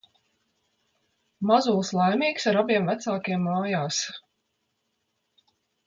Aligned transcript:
Mazulis 1.51 1.93
laimīgs 1.99 2.49
ar 2.53 2.59
abiem 2.63 2.91
vecākiem 2.95 3.47
mājās. 3.53 4.03